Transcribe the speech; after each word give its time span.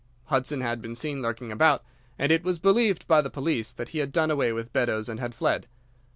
Hudson 0.33 0.61
had 0.61 0.81
been 0.81 0.95
seen 0.95 1.21
lurking 1.21 1.51
about, 1.51 1.83
and 2.17 2.31
it 2.31 2.43
was 2.43 2.57
believed 2.57 3.07
by 3.07 3.21
the 3.21 3.29
police 3.29 3.71
that 3.71 3.89
he 3.89 3.99
had 3.99 4.11
done 4.11 4.31
away 4.31 4.51
with 4.51 4.73
Beddoes 4.73 5.07
and 5.07 5.19
had 5.19 5.35
fled. 5.35 5.67